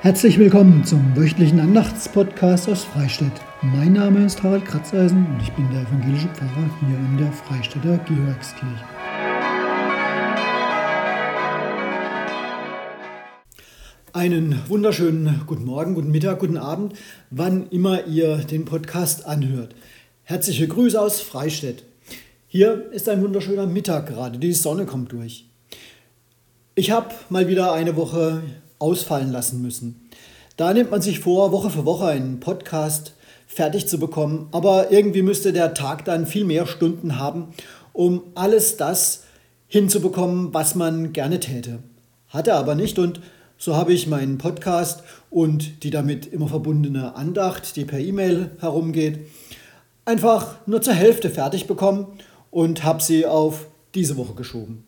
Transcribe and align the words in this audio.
Herzlich 0.00 0.38
willkommen 0.38 0.84
zum 0.84 1.16
wöchentlichen 1.16 1.58
Andachtspodcast 1.58 2.68
aus 2.68 2.84
Freistadt. 2.84 3.32
Mein 3.62 3.94
Name 3.94 4.24
ist 4.24 4.40
Harald 4.44 4.64
Kratzeisen 4.64 5.26
und 5.26 5.42
ich 5.42 5.50
bin 5.54 5.68
der 5.72 5.82
evangelische 5.82 6.28
Pfarrer 6.28 6.70
hier 6.78 6.96
in 6.96 7.18
der 7.18 7.32
Freistädter 7.32 7.98
Georgskirche. 8.06 8.84
Einen 14.12 14.60
wunderschönen 14.68 15.42
guten 15.48 15.64
Morgen, 15.64 15.94
guten 15.94 16.12
Mittag, 16.12 16.38
guten 16.38 16.58
Abend, 16.58 16.94
wann 17.30 17.66
immer 17.70 18.06
ihr 18.06 18.36
den 18.36 18.66
Podcast 18.66 19.26
anhört. 19.26 19.74
Herzliche 20.22 20.68
Grüße 20.68 21.00
aus 21.00 21.20
Freistädt. 21.20 21.82
Hier 22.46 22.88
ist 22.92 23.08
ein 23.08 23.20
wunderschöner 23.20 23.66
Mittag 23.66 24.06
gerade, 24.06 24.38
die 24.38 24.52
Sonne 24.52 24.86
kommt 24.86 25.10
durch. 25.10 25.46
Ich 26.76 26.92
habe 26.92 27.12
mal 27.30 27.48
wieder 27.48 27.72
eine 27.72 27.96
Woche 27.96 28.44
ausfallen 28.78 29.32
lassen 29.32 29.62
müssen. 29.62 30.08
Da 30.56 30.72
nimmt 30.72 30.90
man 30.90 31.02
sich 31.02 31.20
vor, 31.20 31.52
Woche 31.52 31.70
für 31.70 31.84
Woche 31.84 32.06
einen 32.06 32.40
Podcast 32.40 33.14
fertig 33.46 33.88
zu 33.88 33.98
bekommen, 33.98 34.48
aber 34.52 34.90
irgendwie 34.90 35.22
müsste 35.22 35.52
der 35.52 35.74
Tag 35.74 36.04
dann 36.04 36.26
viel 36.26 36.44
mehr 36.44 36.66
Stunden 36.66 37.18
haben, 37.18 37.48
um 37.92 38.22
alles 38.34 38.76
das 38.76 39.24
hinzubekommen, 39.68 40.52
was 40.52 40.74
man 40.74 41.12
gerne 41.12 41.40
täte. 41.40 41.78
Hat 42.28 42.48
er 42.48 42.56
aber 42.56 42.74
nicht 42.74 42.98
und 42.98 43.20
so 43.56 43.74
habe 43.74 43.92
ich 43.92 44.06
meinen 44.06 44.38
Podcast 44.38 45.02
und 45.30 45.82
die 45.82 45.90
damit 45.90 46.26
immer 46.26 46.48
verbundene 46.48 47.16
Andacht, 47.16 47.74
die 47.76 47.84
per 47.84 47.98
E-Mail 47.98 48.50
herumgeht, 48.60 49.18
einfach 50.04 50.56
nur 50.66 50.80
zur 50.80 50.94
Hälfte 50.94 51.28
fertig 51.28 51.66
bekommen 51.66 52.06
und 52.50 52.84
habe 52.84 53.02
sie 53.02 53.26
auf 53.26 53.66
diese 53.94 54.16
Woche 54.16 54.34
geschoben. 54.34 54.84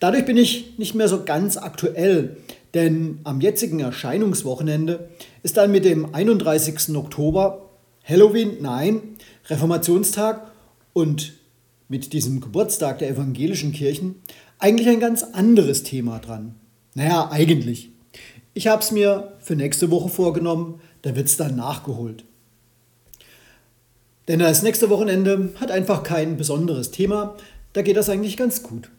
Dadurch 0.00 0.26
bin 0.26 0.36
ich 0.36 0.78
nicht 0.78 0.94
mehr 0.94 1.08
so 1.08 1.24
ganz 1.24 1.56
aktuell, 1.56 2.36
denn 2.74 3.20
am 3.24 3.40
jetzigen 3.40 3.80
Erscheinungswochenende 3.80 5.10
ist 5.42 5.56
dann 5.56 5.72
mit 5.72 5.84
dem 5.84 6.14
31. 6.14 6.96
Oktober 6.96 7.70
Halloween, 8.04 8.56
nein, 8.60 9.00
Reformationstag 9.48 10.50
und 10.92 11.34
mit 11.88 12.12
diesem 12.12 12.40
Geburtstag 12.40 12.98
der 12.98 13.10
evangelischen 13.10 13.72
Kirchen 13.72 14.16
eigentlich 14.58 14.88
ein 14.88 15.00
ganz 15.00 15.22
anderes 15.22 15.82
Thema 15.82 16.18
dran. 16.18 16.54
Naja, 16.94 17.30
eigentlich. 17.30 17.90
Ich 18.54 18.66
habe 18.66 18.82
es 18.82 18.90
mir 18.90 19.36
für 19.40 19.56
nächste 19.56 19.90
Woche 19.90 20.08
vorgenommen, 20.08 20.80
da 21.02 21.16
wird 21.16 21.26
es 21.26 21.36
dann 21.36 21.56
nachgeholt. 21.56 22.24
Denn 24.28 24.38
das 24.38 24.62
nächste 24.62 24.88
Wochenende 24.88 25.52
hat 25.56 25.70
einfach 25.70 26.02
kein 26.02 26.36
besonderes 26.36 26.90
Thema, 26.90 27.36
da 27.72 27.82
geht 27.82 27.96
das 27.96 28.08
eigentlich 28.08 28.36
ganz 28.36 28.62
gut. 28.62 28.90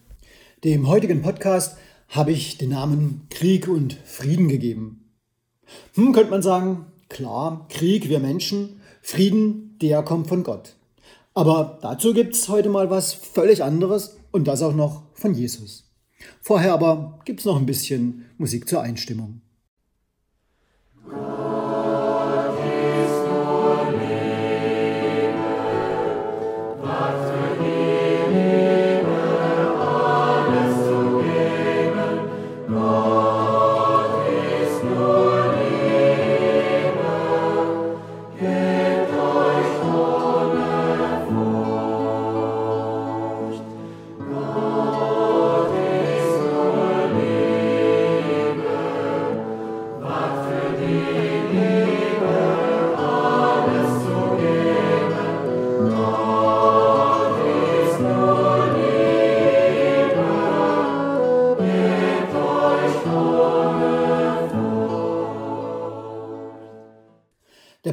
Dem 0.63 0.87
heutigen 0.87 1.21
Podcast 1.21 1.77
habe 2.13 2.31
ich 2.31 2.59
den 2.59 2.69
Namen 2.69 3.25
Krieg 3.31 3.67
und 3.67 3.93
Frieden 4.05 4.47
gegeben. 4.47 5.09
Hm, 5.95 6.13
könnte 6.13 6.29
man 6.29 6.43
sagen, 6.43 6.85
klar, 7.09 7.65
Krieg, 7.69 8.07
wir 8.07 8.19
Menschen, 8.19 8.81
Frieden, 9.01 9.77
der 9.81 10.03
kommt 10.03 10.27
von 10.27 10.43
Gott. 10.43 10.75
Aber 11.33 11.79
dazu 11.81 12.13
gibt 12.13 12.35
es 12.35 12.49
heute 12.49 12.69
mal 12.69 12.91
was 12.91 13.13
völlig 13.13 13.63
anderes 13.63 14.17
und 14.31 14.47
das 14.47 14.61
auch 14.61 14.75
noch 14.75 15.01
von 15.15 15.33
Jesus. 15.33 15.91
Vorher 16.39 16.73
aber 16.73 17.19
gibt 17.25 17.39
es 17.39 17.45
noch 17.45 17.57
ein 17.57 17.65
bisschen 17.65 18.25
Musik 18.37 18.69
zur 18.69 18.81
Einstimmung. 18.81 19.41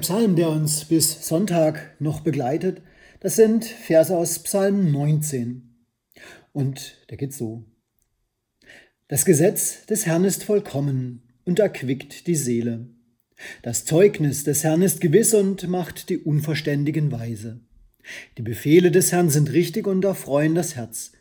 Der 0.00 0.06
Psalm, 0.06 0.34
der 0.34 0.48
uns 0.48 0.86
bis 0.86 1.28
Sonntag 1.28 1.94
noch 2.00 2.20
begleitet, 2.20 2.80
das 3.20 3.36
sind 3.36 3.66
Verse 3.66 4.16
aus 4.16 4.38
Psalm 4.38 4.90
19. 4.90 5.74
Und 6.54 6.96
der 7.10 7.18
geht 7.18 7.34
so. 7.34 7.66
Das 9.08 9.26
Gesetz 9.26 9.84
des 9.84 10.06
Herrn 10.06 10.24
ist 10.24 10.42
vollkommen 10.42 11.20
und 11.44 11.58
erquickt 11.58 12.26
die 12.26 12.34
Seele. 12.34 12.88
Das 13.60 13.84
Zeugnis 13.84 14.42
des 14.42 14.64
Herrn 14.64 14.80
ist 14.80 15.02
gewiss 15.02 15.34
und 15.34 15.68
macht 15.68 16.08
die 16.08 16.16
Unverständigen 16.16 17.12
weise. 17.12 17.60
Die 18.38 18.42
Befehle 18.42 18.90
des 18.90 19.12
Herrn 19.12 19.28
sind 19.28 19.52
richtig 19.52 19.86
und 19.86 20.02
erfreuen 20.06 20.54
das 20.54 20.76
Herz. 20.76 21.12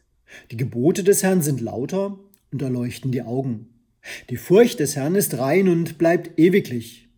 Die 0.51 0.57
Gebote 0.57 1.03
des 1.03 1.21
Herrn 1.21 1.41
sind 1.41 1.59
lauter 1.59 2.17
und 2.49 2.61
erleuchten 2.61 3.11
die 3.11 3.23
Augen. 3.23 3.67
Die 4.29 4.37
Furcht 4.37 4.79
des 4.79 4.95
Herrn 4.95 5.15
ist 5.15 5.37
rein 5.37 5.67
und 5.67 5.97
bleibt 5.97 6.39
ewiglich. 6.39 7.08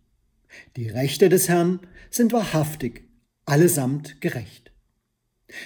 Die 0.76 0.88
Rechte 0.88 1.28
des 1.28 1.48
Herrn 1.48 1.80
sind 2.10 2.32
wahrhaftig, 2.32 3.08
allesamt 3.44 4.20
gerecht. 4.20 4.72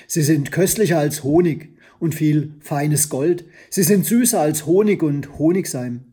Sie 0.06 0.22
sind 0.22 0.52
köstlicher 0.52 0.98
als 0.98 1.22
Honig 1.22 1.76
und 1.98 2.14
viel 2.14 2.54
feines 2.60 3.08
Gold, 3.08 3.44
sie 3.70 3.82
sind 3.82 4.04
süßer 4.04 4.40
als 4.40 4.66
Honig 4.66 5.02
und 5.02 5.38
Honigseim. 5.38 6.04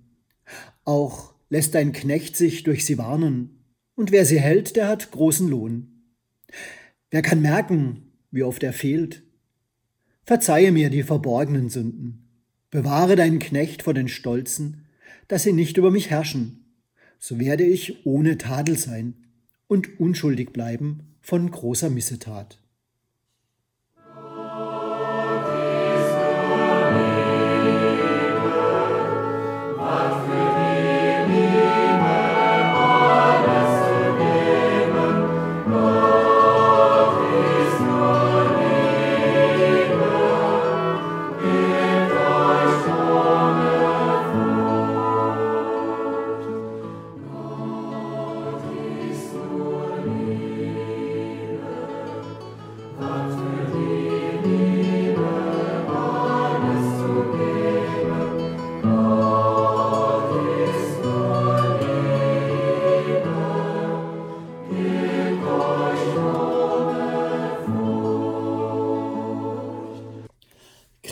Auch 0.85 1.33
lässt 1.49 1.75
ein 1.75 1.91
Knecht 1.91 2.35
sich 2.35 2.63
durch 2.63 2.85
sie 2.85 2.97
warnen, 2.97 3.63
und 3.95 4.11
wer 4.11 4.25
sie 4.25 4.39
hält, 4.39 4.75
der 4.75 4.87
hat 4.87 5.11
großen 5.11 5.47
Lohn. 5.47 6.03
Wer 7.11 7.21
kann 7.21 7.41
merken, 7.41 8.11
wie 8.31 8.43
oft 8.43 8.63
er 8.63 8.73
fehlt? 8.73 9.23
Verzeihe 10.25 10.71
mir 10.71 10.89
die 10.89 11.03
verborgenen 11.03 11.69
Sünden, 11.69 12.29
bewahre 12.71 13.15
deinen 13.15 13.39
Knecht 13.39 13.83
vor 13.83 13.93
den 13.93 14.07
Stolzen, 14.07 14.85
dass 15.27 15.43
sie 15.43 15.53
nicht 15.53 15.77
über 15.77 15.91
mich 15.91 16.09
herrschen 16.09 16.62
so 17.23 17.39
werde 17.39 17.63
ich 17.63 18.05
ohne 18.05 18.37
Tadel 18.37 18.77
sein 18.77 19.13
und 19.67 19.97
unschuldig 19.97 20.51
bleiben 20.51 21.15
von 21.21 21.49
großer 21.49 21.89
Missetat. 21.89 22.59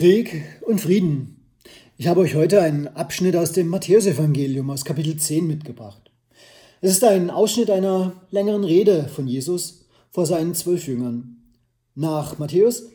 Krieg 0.02 0.42
und 0.62 0.80
Frieden. 0.80 1.46
Ich 1.96 2.08
habe 2.08 2.22
euch 2.22 2.34
heute 2.34 2.60
einen 2.60 2.88
Abschnitt 2.88 3.36
aus 3.36 3.52
dem 3.52 3.68
Matthäusevangelium 3.68 4.68
aus 4.68 4.84
Kapitel 4.84 5.16
10 5.16 5.46
mitgebracht. 5.46 6.10
Es 6.80 6.90
ist 6.90 7.04
ein 7.04 7.30
Ausschnitt 7.30 7.70
einer 7.70 8.12
längeren 8.32 8.64
Rede 8.64 9.06
von 9.06 9.28
Jesus 9.28 9.86
vor 10.10 10.26
seinen 10.26 10.56
zwölf 10.56 10.88
Jüngern. 10.88 11.36
Nach 11.94 12.36
Matthäus 12.40 12.90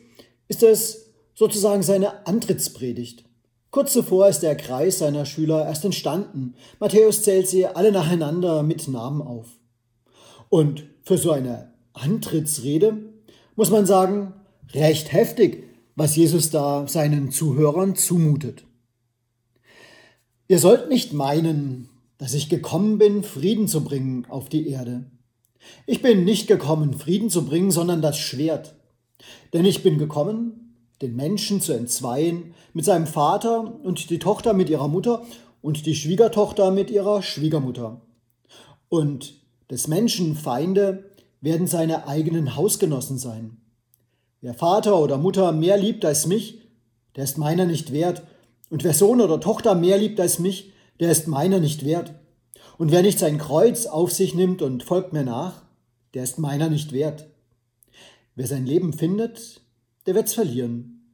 ist 0.48 0.62
es 0.62 1.10
sozusagen 1.34 1.82
seine 1.82 2.26
Antrittspredigt. 2.26 3.24
Kurz 3.70 3.94
zuvor 3.94 4.28
ist 4.28 4.40
der 4.40 4.54
Kreis 4.54 4.98
seiner 4.98 5.24
Schüler 5.24 5.64
erst 5.64 5.86
entstanden. 5.86 6.56
Matthäus 6.78 7.22
zählt 7.22 7.48
sie 7.48 7.64
alle 7.64 7.90
nacheinander 7.90 8.62
mit 8.62 8.86
Namen 8.86 9.22
auf. 9.22 9.46
Und 10.50 10.84
für 11.04 11.16
so 11.16 11.30
eine 11.30 11.72
Antrittsrede 11.94 12.98
muss 13.56 13.70
man 13.70 13.86
sagen, 13.86 14.34
recht 14.74 15.10
heftig, 15.10 15.67
was 15.98 16.14
Jesus 16.14 16.50
da 16.50 16.86
seinen 16.86 17.32
Zuhörern 17.32 17.96
zumutet. 17.96 18.62
Ihr 20.46 20.60
sollt 20.60 20.88
nicht 20.88 21.12
meinen, 21.12 21.88
dass 22.18 22.34
ich 22.34 22.48
gekommen 22.48 22.98
bin, 22.98 23.24
Frieden 23.24 23.66
zu 23.66 23.82
bringen 23.82 24.24
auf 24.28 24.48
die 24.48 24.68
Erde. 24.68 25.10
Ich 25.86 26.00
bin 26.00 26.24
nicht 26.24 26.46
gekommen, 26.46 26.94
Frieden 26.94 27.30
zu 27.30 27.44
bringen, 27.44 27.72
sondern 27.72 28.00
das 28.00 28.16
Schwert. 28.16 28.76
Denn 29.52 29.64
ich 29.64 29.82
bin 29.82 29.98
gekommen, 29.98 30.76
den 31.02 31.16
Menschen 31.16 31.60
zu 31.60 31.72
entzweien 31.72 32.54
mit 32.74 32.84
seinem 32.84 33.08
Vater 33.08 33.80
und 33.82 34.08
die 34.08 34.20
Tochter 34.20 34.54
mit 34.54 34.70
ihrer 34.70 34.86
Mutter 34.86 35.26
und 35.62 35.84
die 35.84 35.96
Schwiegertochter 35.96 36.70
mit 36.70 36.92
ihrer 36.92 37.22
Schwiegermutter. 37.22 38.02
Und 38.88 39.34
des 39.68 39.88
Menschen 39.88 40.36
Feinde 40.36 41.10
werden 41.40 41.66
seine 41.66 42.06
eigenen 42.06 42.54
Hausgenossen 42.54 43.18
sein. 43.18 43.56
Wer 44.40 44.54
Vater 44.54 44.98
oder 44.98 45.18
Mutter 45.18 45.52
mehr 45.52 45.76
liebt 45.76 46.04
als 46.04 46.26
mich, 46.26 46.62
der 47.16 47.24
ist 47.24 47.38
meiner 47.38 47.66
nicht 47.66 47.92
wert. 47.92 48.22
Und 48.70 48.84
wer 48.84 48.94
Sohn 48.94 49.20
oder 49.20 49.40
Tochter 49.40 49.74
mehr 49.74 49.98
liebt 49.98 50.20
als 50.20 50.38
mich, 50.38 50.72
der 51.00 51.10
ist 51.10 51.26
meiner 51.26 51.58
nicht 51.58 51.84
wert. 51.84 52.14
Und 52.76 52.92
wer 52.92 53.02
nicht 53.02 53.18
sein 53.18 53.38
Kreuz 53.38 53.86
auf 53.86 54.12
sich 54.12 54.34
nimmt 54.34 54.62
und 54.62 54.84
folgt 54.84 55.12
mir 55.12 55.24
nach, 55.24 55.62
der 56.14 56.22
ist 56.22 56.38
meiner 56.38 56.70
nicht 56.70 56.92
wert. 56.92 57.28
Wer 58.36 58.46
sein 58.46 58.66
Leben 58.66 58.92
findet, 58.92 59.62
der 60.06 60.14
wird's 60.14 60.34
verlieren. 60.34 61.12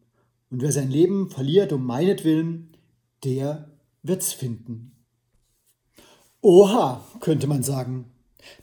Und 0.51 0.61
wer 0.61 0.73
sein 0.73 0.91
Leben 0.91 1.31
verliert 1.31 1.73
um 1.73 1.85
meinetwillen, 1.87 2.77
der 3.25 3.71
wird's 4.03 4.35
finden. 4.35 4.93
Oha, 6.43 7.03
könnte 7.21 7.47
man 7.47 7.63
sagen. 7.63 8.14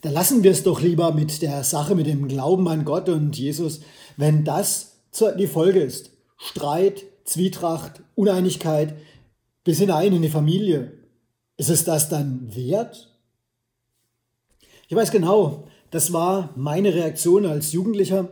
Da 0.02 0.10
lassen 0.10 0.44
wir 0.44 0.52
es 0.52 0.64
doch 0.64 0.82
lieber 0.82 1.14
mit 1.14 1.42
der 1.42 1.64
Sache 1.64 1.96
mit 1.96 2.08
dem 2.08 2.28
Glauben 2.28 2.68
an 2.68 2.86
Gott 2.86 3.10
und 3.10 3.38
Jesus, 3.38 3.82
wenn 4.18 4.44
das 4.44 4.98
die 5.38 5.48
Folge 5.48 5.82
ist. 5.82 6.12
Streit, 6.38 7.04
Zwietracht, 7.24 8.02
Uneinigkeit 8.16 8.96
bis 9.64 9.80
hinein 9.80 10.14
in 10.14 10.22
die 10.22 10.30
Familie. 10.30 10.94
Ist 11.58 11.70
es 11.70 11.84
das 11.84 12.10
dann 12.10 12.56
wert? 12.56 13.10
Ich 14.88 14.96
weiß 14.96 15.12
genau, 15.12 15.68
das 15.92 16.12
war 16.14 16.50
meine 16.56 16.94
Reaktion 16.94 17.46
als 17.46 17.72
Jugendlicher, 17.72 18.30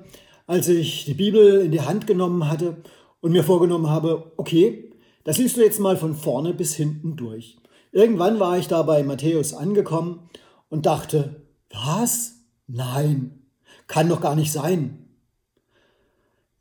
als 0.48 0.68
ich 0.68 1.06
die 1.06 1.14
Bibel 1.14 1.62
in 1.62 1.72
die 1.72 1.82
Hand 1.82 2.08
genommen 2.08 2.50
hatte 2.50 2.78
und 3.22 3.32
mir 3.32 3.44
vorgenommen 3.44 3.90
habe, 3.90 4.32
okay, 4.38 4.92
das 5.24 5.38
liest 5.38 5.58
du 5.58 5.62
jetzt 5.62 5.80
mal 5.80 5.98
von 5.98 6.16
vorne 6.16 6.54
bis 6.54 6.74
hinten 6.74 7.16
durch. 7.16 7.58
Irgendwann 7.92 8.40
war 8.40 8.58
ich 8.58 8.68
da 8.68 8.82
bei 8.82 9.04
Matthäus 9.04 9.54
angekommen 9.54 10.30
und 10.70 10.86
dachte, 10.86 11.46
was? 11.70 12.36
Nein, 12.68 13.42
kann 13.88 14.10
doch 14.10 14.22
gar 14.22 14.36
nicht 14.36 14.52
sein. 14.52 15.10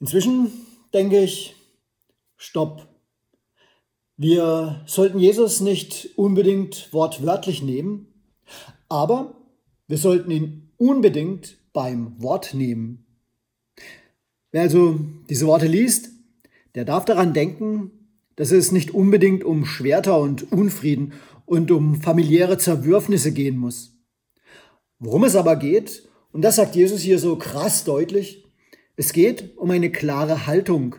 Inzwischen 0.01 0.51
denke 0.93 1.21
ich, 1.23 1.55
stopp. 2.37 2.87
Wir 4.17 4.83
sollten 4.87 5.19
Jesus 5.19 5.61
nicht 5.61 6.11
unbedingt 6.17 6.93
wortwörtlich 6.93 7.63
nehmen, 7.63 8.07
aber 8.89 9.35
wir 9.87 9.99
sollten 9.99 10.31
ihn 10.31 10.71
unbedingt 10.77 11.59
beim 11.73 12.21
Wort 12.21 12.55
nehmen. 12.55 13.07
Wer 14.51 14.63
also 14.63 14.99
diese 15.29 15.47
Worte 15.47 15.67
liest, 15.67 16.11
der 16.75 16.85
darf 16.85 17.05
daran 17.05 17.35
denken, 17.35 17.91
dass 18.37 18.51
es 18.51 18.73
nicht 18.73 18.93
unbedingt 18.93 19.45
um 19.45 19.65
Schwerter 19.65 20.19
und 20.21 20.53
Unfrieden 20.53 21.13
und 21.45 21.71
um 21.71 22.01
familiäre 22.01 22.57
Zerwürfnisse 22.57 23.33
gehen 23.33 23.57
muss. 23.57 23.98
Worum 24.99 25.25
es 25.25 25.37
aber 25.37 25.57
geht, 25.57 26.09
und 26.33 26.43
das 26.43 26.57
sagt 26.57 26.75
Jesus 26.75 27.01
hier 27.01 27.19
so 27.19 27.37
krass 27.37 27.85
deutlich, 27.85 28.45
es 28.97 29.13
geht 29.13 29.57
um 29.57 29.71
eine 29.71 29.93
klare 29.93 30.47
Haltung, 30.47 30.97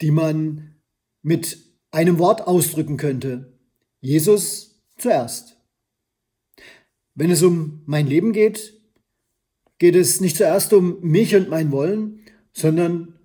die 0.00 0.10
man 0.10 0.76
mit 1.22 1.58
einem 1.90 2.18
Wort 2.18 2.46
ausdrücken 2.46 2.96
könnte. 2.96 3.58
Jesus 4.00 4.82
zuerst. 4.96 5.58
Wenn 7.14 7.30
es 7.30 7.42
um 7.42 7.82
mein 7.86 8.06
Leben 8.06 8.32
geht, 8.32 8.80
geht 9.78 9.96
es 9.96 10.20
nicht 10.20 10.36
zuerst 10.36 10.72
um 10.72 11.00
mich 11.02 11.34
und 11.34 11.50
mein 11.50 11.72
Wollen, 11.72 12.24
sondern 12.52 13.18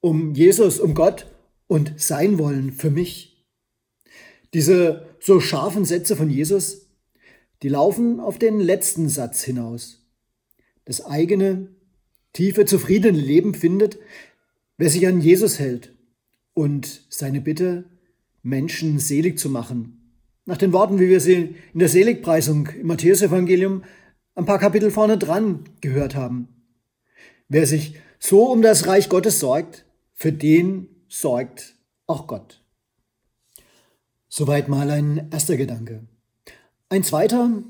um 0.00 0.34
Jesus, 0.34 0.78
um 0.78 0.94
Gott 0.94 1.26
und 1.66 2.00
sein 2.00 2.38
Wollen 2.38 2.72
für 2.72 2.90
mich. 2.90 3.46
Diese 4.54 5.06
so 5.20 5.40
scharfen 5.40 5.84
Sätze 5.84 6.16
von 6.16 6.30
Jesus, 6.30 6.89
die 7.62 7.68
laufen 7.68 8.20
auf 8.20 8.38
den 8.38 8.60
letzten 8.60 9.08
Satz 9.08 9.42
hinaus. 9.42 10.06
Das 10.84 11.04
eigene, 11.04 11.68
tiefe, 12.32 12.64
zufriedene 12.64 13.18
Leben 13.18 13.54
findet, 13.54 13.98
wer 14.76 14.90
sich 14.90 15.06
an 15.06 15.20
Jesus 15.20 15.58
hält 15.58 15.94
und 16.54 17.02
seine 17.10 17.40
Bitte, 17.40 17.84
Menschen 18.42 18.98
selig 18.98 19.38
zu 19.38 19.50
machen. 19.50 20.14
Nach 20.46 20.56
den 20.56 20.72
Worten, 20.72 20.98
wie 20.98 21.08
wir 21.08 21.20
sie 21.20 21.54
in 21.72 21.78
der 21.78 21.88
Seligpreisung 21.88 22.68
im 22.68 22.86
Matthäusevangelium 22.86 23.84
ein 24.34 24.46
paar 24.46 24.58
Kapitel 24.58 24.90
vorne 24.90 25.18
dran 25.18 25.64
gehört 25.80 26.14
haben. 26.14 26.48
Wer 27.48 27.66
sich 27.66 27.96
so 28.18 28.50
um 28.50 28.62
das 28.62 28.86
Reich 28.86 29.08
Gottes 29.08 29.38
sorgt, 29.38 29.84
für 30.14 30.32
den 30.32 30.88
sorgt 31.08 31.76
auch 32.06 32.26
Gott. 32.26 32.62
Soweit 34.28 34.68
mal 34.68 34.90
ein 34.90 35.28
erster 35.30 35.56
Gedanke. 35.56 36.06
Ein 36.92 37.04
zweiter, 37.04 37.62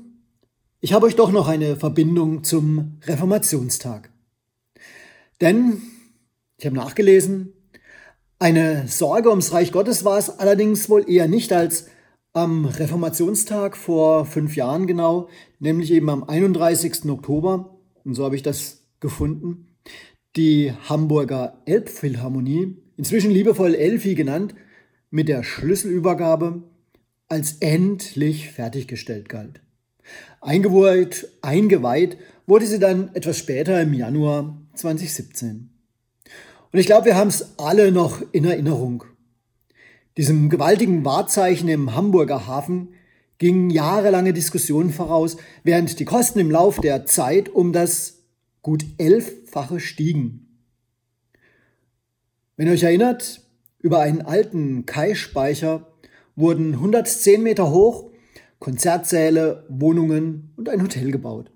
ich 0.79 0.93
habe 0.93 1.05
euch 1.05 1.15
doch 1.15 1.31
noch 1.31 1.47
eine 1.47 1.75
Verbindung 1.75 2.43
zum 2.43 2.97
Reformationstag. 3.03 4.09
Denn, 5.41 5.79
ich 6.57 6.65
habe 6.65 6.75
nachgelesen, 6.75 7.53
eine 8.39 8.87
Sorge 8.87 9.29
ums 9.29 9.53
Reich 9.53 9.71
Gottes 9.71 10.03
war 10.05 10.17
es 10.17 10.39
allerdings 10.39 10.89
wohl 10.89 11.07
eher 11.07 11.27
nicht 11.27 11.53
als 11.53 11.85
am 12.33 12.65
Reformationstag 12.65 13.77
vor 13.77 14.25
fünf 14.25 14.55
Jahren 14.55 14.87
genau, 14.87 15.29
nämlich 15.59 15.91
eben 15.91 16.09
am 16.09 16.23
31. 16.23 17.05
Oktober, 17.07 17.77
und 18.03 18.15
so 18.15 18.25
habe 18.25 18.35
ich 18.35 18.41
das 18.41 18.87
gefunden, 18.99 19.67
die 20.35 20.73
Hamburger 20.89 21.61
Elbphilharmonie, 21.65 22.75
inzwischen 22.97 23.29
liebevoll 23.29 23.75
Elfi 23.75 24.15
genannt, 24.15 24.55
mit 25.11 25.27
der 25.27 25.43
Schlüsselübergabe 25.43 26.63
als 27.31 27.57
endlich 27.61 28.51
fertiggestellt 28.51 29.29
galt. 29.29 29.61
Eingeweiht, 30.41 31.29
eingeweiht 31.41 32.17
wurde 32.45 32.65
sie 32.65 32.77
dann 32.77 33.15
etwas 33.15 33.37
später 33.37 33.81
im 33.81 33.93
Januar 33.93 34.57
2017. 34.75 35.69
Und 36.73 36.79
ich 36.79 36.85
glaube, 36.85 37.05
wir 37.05 37.15
haben 37.15 37.29
es 37.29 37.57
alle 37.57 37.93
noch 37.93 38.21
in 38.33 38.43
Erinnerung. 38.43 39.05
Diesem 40.17 40.49
gewaltigen 40.49 41.05
Wahrzeichen 41.05 41.69
im 41.69 41.95
Hamburger 41.95 42.47
Hafen 42.47 42.89
gingen 43.37 43.69
jahrelange 43.69 44.33
Diskussionen 44.33 44.91
voraus, 44.91 45.37
während 45.63 45.99
die 45.99 46.05
Kosten 46.05 46.39
im 46.39 46.51
Lauf 46.51 46.79
der 46.81 47.05
Zeit 47.05 47.47
um 47.47 47.71
das 47.71 48.23
gut 48.61 48.85
elffache 48.97 49.79
stiegen. 49.79 50.59
Wenn 52.57 52.67
ihr 52.67 52.73
euch 52.73 52.83
erinnert, 52.83 53.41
über 53.79 54.01
einen 54.01 54.21
alten 54.21 54.85
Kai-Speicher 54.85 55.90
wurden 56.35 56.73
110 56.73 57.41
Meter 57.43 57.71
hoch 57.71 58.11
Konzertsäle, 58.61 59.65
Wohnungen 59.69 60.53
und 60.55 60.69
ein 60.69 60.83
Hotel 60.83 61.11
gebaut. 61.11 61.51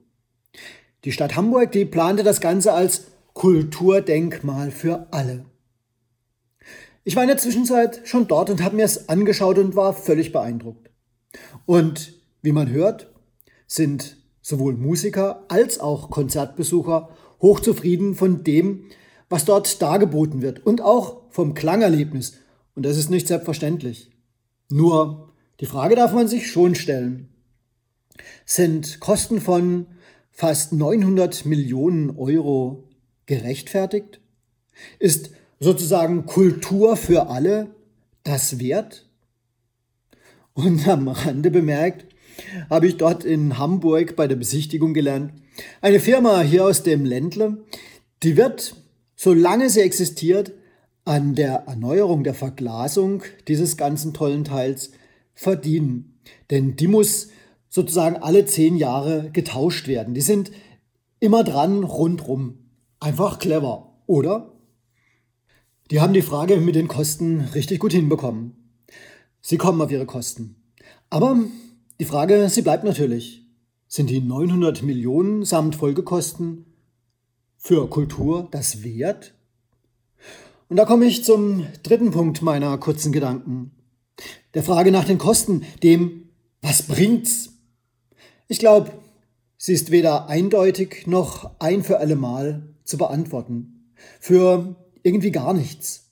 Die 1.04 1.12
Stadt 1.12 1.36
Hamburg, 1.36 1.72
die 1.72 1.86
plante 1.86 2.24
das 2.24 2.42
Ganze 2.42 2.74
als 2.74 3.06
Kulturdenkmal 3.34 4.72
für 4.72 5.08
alle. 5.12 5.46
Ich 7.04 7.16
war 7.16 7.22
in 7.22 7.30
der 7.30 7.38
Zwischenzeit 7.38 8.02
schon 8.06 8.28
dort 8.28 8.50
und 8.50 8.64
habe 8.64 8.76
mir 8.76 8.86
es 8.86 9.08
angeschaut 9.08 9.60
und 9.60 9.76
war 9.76 9.94
völlig 9.94 10.32
beeindruckt. 10.32 10.90
Und 11.68 12.14
wie 12.42 12.52
man 12.52 12.72
hört, 12.72 13.14
sind 13.68 14.18
sowohl 14.42 14.74
Musiker 14.74 15.44
als 15.48 15.80
auch 15.80 16.10
Konzertbesucher 16.10 17.10
hochzufrieden 17.40 18.16
von 18.16 18.44
dem, 18.44 18.86
was 19.30 19.46
dort 19.46 19.80
dargeboten 19.80 20.42
wird 20.42 20.66
und 20.66 20.82
auch 20.82 21.22
vom 21.30 21.54
Klangerlebnis. 21.54 22.38
Und 22.74 22.84
das 22.84 22.98
ist 22.98 23.12
nicht 23.12 23.28
selbstverständlich. 23.28 24.15
Nur 24.70 25.34
die 25.60 25.66
Frage 25.66 25.96
darf 25.96 26.14
man 26.14 26.28
sich 26.28 26.52
schon 26.52 26.76
stellen. 26.76 27.30
Sind 28.46 29.00
Kosten 29.00 29.42
von 29.42 29.88
fast 30.32 30.74
900 30.74 31.46
Millionen 31.46 32.18
Euro 32.18 32.84
gerechtfertigt? 33.26 34.20
Ist 35.00 35.32
sozusagen 35.60 36.26
Kultur 36.26 36.98
für 36.98 37.28
alle 37.28 37.76
das 38.24 38.60
wert? 38.60 39.08
Und 40.54 40.88
am 40.88 41.08
Rande 41.08 41.52
bemerkt, 41.52 42.06
habe 42.70 42.88
ich 42.88 42.98
dort 42.98 43.24
in 43.24 43.58
Hamburg 43.58 44.16
bei 44.16 44.28
der 44.28 44.36
Besichtigung 44.36 44.94
gelernt, 44.94 45.34
eine 45.82 46.00
Firma 46.00 46.42
hier 46.42 46.66
aus 46.66 46.84
dem 46.84 47.06
Ländle, 47.06 47.64
die 48.24 48.36
wird, 48.36 48.76
solange 49.16 49.70
sie 49.70 49.82
existiert, 49.82 50.52
an 51.06 51.36
der 51.36 51.68
Erneuerung 51.68 52.24
der 52.24 52.34
Verglasung 52.34 53.24
dieses 53.48 53.78
ganzen 53.78 54.14
tollen 54.14 54.44
Teils 54.44 54.92
verdienen. 55.36 56.20
Denn 56.50 56.76
die 56.76 56.88
muss 56.88 57.30
sozusagen 57.70 58.18
alle 58.18 58.46
zehn 58.46 58.76
Jahre 58.76 59.30
getauscht 59.32 59.88
werden. 59.88 60.16
Die 60.16 60.22
sind 60.22 60.52
immer 61.20 61.44
dran 61.44 61.84
rundrum. 61.84 62.58
Einfach 63.00 63.38
clever, 63.38 63.94
oder? 64.08 64.52
Die 65.92 66.02
haben 66.02 66.14
die 66.14 66.24
Frage 66.24 66.58
mit 66.58 66.74
den 66.74 66.88
Kosten 66.88 67.42
richtig 67.54 67.80
gut 67.80 67.94
hinbekommen. 67.94 68.56
Sie 69.42 69.58
kommen 69.58 69.82
auf 69.82 69.92
ihre 69.92 70.08
Kosten. 70.08 70.56
Aber 71.12 71.38
die 72.00 72.06
Frage, 72.06 72.50
sie 72.50 72.64
bleibt 72.64 72.84
natürlich. 72.84 73.46
Sind 73.88 74.10
die 74.10 74.22
900 74.22 74.82
Millionen 74.82 75.46
samt 75.46 75.76
Folgekosten 75.76 76.66
für 77.56 77.88
Kultur 77.90 78.48
das 78.50 78.84
wert? 78.84 79.35
Und 80.76 80.80
da 80.80 80.84
komme 80.86 81.06
ich 81.06 81.24
zum 81.24 81.66
dritten 81.84 82.12
Punkt 82.12 82.42
meiner 82.42 82.78
kurzen 82.78 83.14
Gedanken. 83.14 83.72
Der 84.56 84.62
Frage 84.62 84.92
nach 84.92 85.06
den 85.06 85.18
Kosten, 85.18 85.64
dem, 85.84 86.32
was 86.62 86.84
bringt's? 86.84 87.54
Ich 88.50 88.60
glaube, 88.60 88.92
sie 89.56 89.72
ist 89.72 89.90
weder 89.90 90.28
eindeutig 90.28 91.08
noch 91.08 91.50
ein 91.60 91.82
für 91.82 92.00
alle 92.00 92.18
Mal 92.18 92.76
zu 92.84 92.98
beantworten. 92.98 93.94
Für 94.20 94.76
irgendwie 95.02 95.32
gar 95.32 95.54
nichts. 95.54 96.10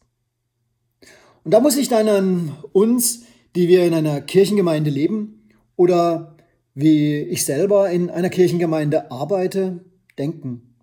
Und 1.44 1.52
da 1.52 1.60
muss 1.60 1.76
ich 1.76 1.90
dann 1.90 2.08
an 2.08 2.56
uns, 2.72 3.24
die 3.58 3.68
wir 3.68 3.86
in 3.86 3.94
einer 3.94 4.22
Kirchengemeinde 4.22 4.92
leben 4.92 5.50
oder 5.76 6.38
wie 6.74 7.18
ich 7.18 7.44
selber 7.44 7.92
in 7.92 8.10
einer 8.10 8.30
Kirchengemeinde 8.30 9.12
arbeite, 9.12 9.84
denken. 10.18 10.74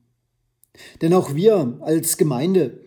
Denn 1.01 1.15
auch 1.15 1.35
wir 1.35 1.79
als 1.81 2.19
Gemeinde 2.19 2.81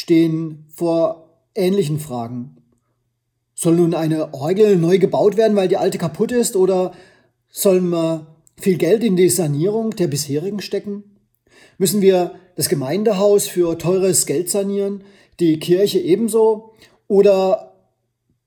stehen 0.00 0.64
vor 0.74 1.28
ähnlichen 1.54 2.00
Fragen. 2.00 2.56
Soll 3.54 3.76
nun 3.76 3.94
eine 3.94 4.32
Orgel 4.32 4.76
neu 4.76 4.98
gebaut 4.98 5.36
werden, 5.36 5.56
weil 5.56 5.68
die 5.68 5.76
alte 5.76 5.98
kaputt 5.98 6.32
ist, 6.32 6.56
oder 6.56 6.92
sollen 7.50 7.90
wir 7.90 8.26
viel 8.58 8.78
Geld 8.78 9.04
in 9.04 9.16
die 9.16 9.28
Sanierung 9.28 9.90
der 9.90 10.06
bisherigen 10.06 10.60
stecken? 10.60 11.04
Müssen 11.76 12.00
wir 12.00 12.32
das 12.56 12.68
Gemeindehaus 12.68 13.46
für 13.46 13.76
teures 13.76 14.24
Geld 14.24 14.48
sanieren, 14.48 15.04
die 15.38 15.58
Kirche 15.58 15.98
ebenso? 15.98 16.72
Oder 17.06 17.74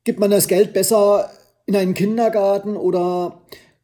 gibt 0.04 0.20
man 0.20 0.32
das 0.32 0.48
Geld 0.48 0.74
besser 0.74 1.30
in 1.66 1.76
einen 1.76 1.94
Kindergarten 1.94 2.76
oder 2.76 3.42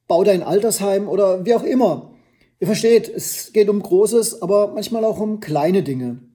baut 0.07 0.27
ein 0.27 0.41
Altersheim 0.41 1.07
oder 1.07 1.45
wie 1.45 1.53
auch 1.53 1.63
immer? 1.63 2.11
Ihr 2.59 2.67
versteht, 2.67 3.07
es 3.07 3.53
geht 3.53 3.69
um 3.69 3.81
Großes, 3.81 4.41
aber 4.41 4.73
manchmal 4.73 5.05
auch 5.05 5.19
um 5.19 5.39
kleine 5.39 5.83
Dinge. 5.83 6.28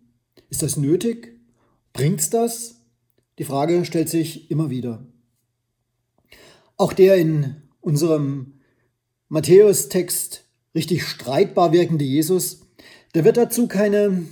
Ist 0.54 0.62
das 0.62 0.76
nötig? 0.76 1.40
Bringt's 1.92 2.30
das? 2.30 2.76
Die 3.40 3.44
Frage 3.44 3.84
stellt 3.84 4.08
sich 4.08 4.52
immer 4.52 4.70
wieder. 4.70 5.04
Auch 6.76 6.92
der 6.92 7.16
in 7.16 7.56
unserem 7.80 8.61
Matthäus-Text 9.28 10.44
richtig 10.73 11.02
streitbar 11.02 11.73
wirkende 11.73 12.04
Jesus, 12.04 12.61
der 13.16 13.25
wird 13.25 13.37
dazu 13.37 13.66
keine 13.66 14.26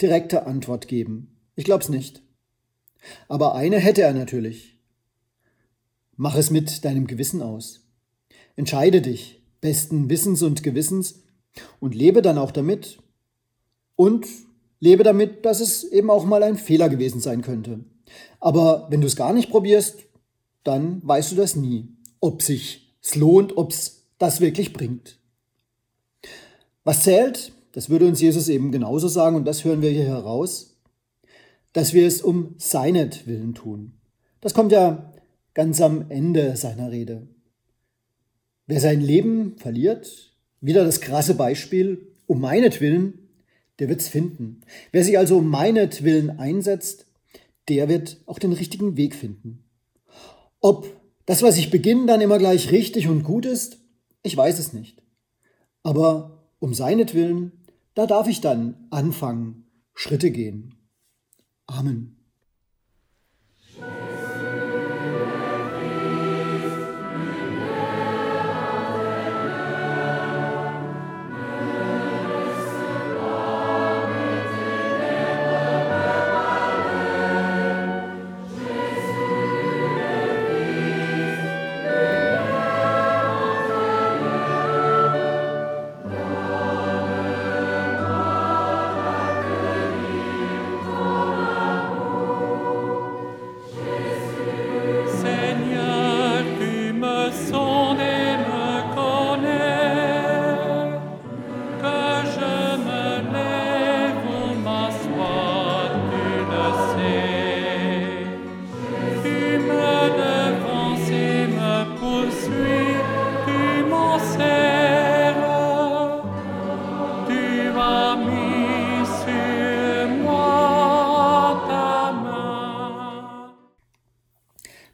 direkte 0.00 0.46
Antwort 0.46 0.88
geben. 0.88 1.36
Ich 1.54 1.64
glaube 1.64 1.84
es 1.84 1.88
nicht. 1.88 2.24
Aber 3.28 3.54
eine 3.54 3.78
hätte 3.78 4.02
er 4.02 4.14
natürlich. 4.14 4.80
Mach 6.16 6.34
es 6.34 6.50
mit 6.50 6.84
deinem 6.84 7.06
Gewissen 7.06 7.40
aus. 7.40 7.86
Entscheide 8.56 9.00
dich 9.00 9.40
besten 9.60 10.10
Wissens 10.10 10.42
und 10.42 10.64
Gewissens 10.64 11.22
und 11.78 11.94
lebe 11.94 12.20
dann 12.20 12.38
auch 12.38 12.50
damit. 12.50 12.98
Und 13.94 14.26
lebe 14.82 15.04
damit, 15.04 15.44
dass 15.44 15.60
es 15.60 15.84
eben 15.84 16.10
auch 16.10 16.24
mal 16.24 16.42
ein 16.42 16.56
Fehler 16.56 16.88
gewesen 16.88 17.20
sein 17.20 17.40
könnte. 17.40 17.84
Aber 18.40 18.88
wenn 18.90 19.00
du 19.00 19.06
es 19.06 19.14
gar 19.14 19.32
nicht 19.32 19.48
probierst, 19.48 20.00
dann 20.64 21.00
weißt 21.04 21.30
du 21.30 21.36
das 21.36 21.54
nie, 21.54 21.88
ob 22.18 22.42
sich 22.42 22.92
es 23.00 23.14
lohnt, 23.14 23.56
ob 23.56 23.70
es 23.70 24.08
das 24.18 24.40
wirklich 24.40 24.72
bringt. 24.72 25.18
Was 26.82 27.04
zählt, 27.04 27.52
das 27.70 27.90
würde 27.90 28.06
uns 28.06 28.20
Jesus 28.20 28.48
eben 28.48 28.72
genauso 28.72 29.06
sagen, 29.06 29.36
und 29.36 29.44
das 29.44 29.64
hören 29.64 29.82
wir 29.82 29.90
hier 29.90 30.04
heraus, 30.04 30.76
dass 31.72 31.94
wir 31.94 32.04
es 32.04 32.20
um 32.20 32.56
seinetwillen 32.58 33.54
tun. 33.54 33.92
Das 34.40 34.52
kommt 34.52 34.72
ja 34.72 35.12
ganz 35.54 35.80
am 35.80 36.10
Ende 36.10 36.56
seiner 36.56 36.90
Rede. 36.90 37.28
Wer 38.66 38.80
sein 38.80 39.00
Leben 39.00 39.56
verliert, 39.58 40.32
wieder 40.60 40.84
das 40.84 41.00
krasse 41.00 41.34
Beispiel, 41.34 42.08
um 42.26 42.40
meinetwillen, 42.40 43.21
der 43.78 43.88
wird's 43.88 44.08
finden. 44.08 44.60
Wer 44.90 45.04
sich 45.04 45.18
also 45.18 45.40
meinetwillen 45.40 46.38
einsetzt, 46.38 47.06
der 47.68 47.88
wird 47.88 48.18
auch 48.26 48.38
den 48.38 48.52
richtigen 48.52 48.96
Weg 48.96 49.14
finden. 49.14 49.64
Ob 50.60 50.86
das, 51.26 51.42
was 51.42 51.56
ich 51.56 51.70
beginne, 51.70 52.06
dann 52.06 52.20
immer 52.20 52.38
gleich 52.38 52.70
richtig 52.70 53.08
und 53.08 53.22
gut 53.22 53.46
ist, 53.46 53.78
ich 54.22 54.36
weiß 54.36 54.58
es 54.58 54.72
nicht. 54.72 55.02
Aber 55.82 56.48
um 56.58 56.74
seinetwillen, 56.74 57.52
da 57.94 58.06
darf 58.06 58.28
ich 58.28 58.40
dann 58.40 58.86
anfangen, 58.90 59.66
Schritte 59.94 60.30
gehen. 60.30 60.74
Amen. 61.66 62.21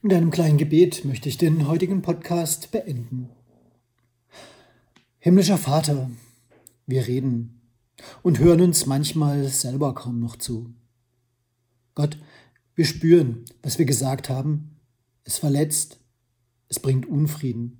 Mit 0.08 0.16
einem 0.16 0.30
kleinen 0.30 0.56
Gebet 0.56 1.04
möchte 1.04 1.28
ich 1.28 1.36
den 1.36 1.68
heutigen 1.68 2.00
Podcast 2.00 2.70
beenden. 2.70 3.28
Himmlischer 5.18 5.58
Vater, 5.58 6.10
wir 6.86 7.06
reden 7.06 7.60
und 8.22 8.38
hören 8.38 8.62
uns 8.62 8.86
manchmal 8.86 9.46
selber 9.48 9.92
kaum 9.92 10.18
noch 10.18 10.36
zu. 10.36 10.72
Gott, 11.94 12.16
wir 12.74 12.86
spüren, 12.86 13.44
was 13.60 13.78
wir 13.78 13.84
gesagt 13.84 14.30
haben. 14.30 14.78
Es 15.24 15.36
verletzt, 15.36 16.00
es 16.70 16.80
bringt 16.80 17.04
Unfrieden. 17.04 17.78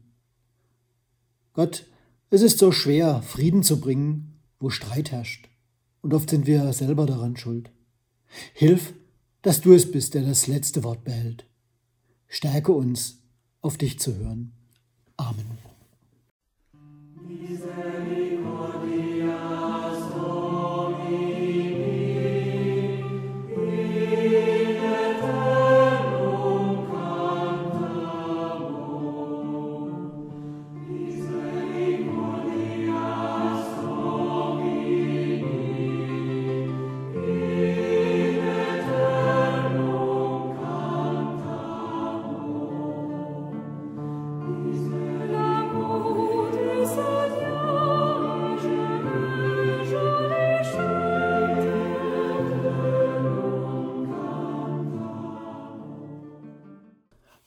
Gott, 1.55 1.87
es 2.29 2.43
ist 2.43 2.59
so 2.59 2.73
schwer, 2.73 3.23
Frieden 3.23 3.63
zu 3.63 3.81
bringen, 3.81 4.39
wo 4.61 4.69
Streit 4.69 5.13
herrscht. 5.13 5.49
Und 6.03 6.13
oft 6.13 6.29
sind 6.29 6.47
wir 6.47 6.75
selber 6.75 7.07
daran 7.07 7.39
schuld. 7.39 7.71
Hilf, 8.53 8.93
dass 9.41 9.63
du 9.63 9.73
es 9.73 9.91
bist, 9.91 10.13
der 10.13 10.25
das 10.25 10.47
letzte 10.47 10.85
Wort 10.85 11.05
behält. 11.05 11.48
Stärke 12.29 12.73
uns, 12.73 13.23
auf 13.61 13.79
dich 13.79 13.99
zu 13.99 14.15
hören. 14.17 14.53
Amen. 15.17 15.68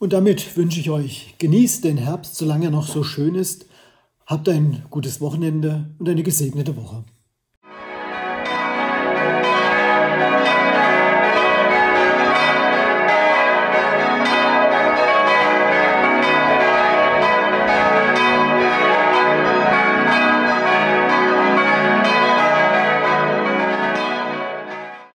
Und 0.02 0.14
damit 0.14 0.58
wünsche 0.58 0.80
ich 0.80 0.90
euch, 0.90 1.36
genießt 1.38 1.84
den 1.84 1.98
Herbst, 1.98 2.34
solange 2.34 2.66
er 2.66 2.72
noch 2.72 2.88
so 2.88 3.04
schön 3.04 3.36
ist. 3.36 3.68
Habt 4.26 4.50
ein 4.50 4.82
gutes 4.90 5.22
Wochenende 5.22 5.94
und 6.00 6.10
eine 6.10 6.24
gesegnete 6.24 6.76
Woche. 6.76 7.04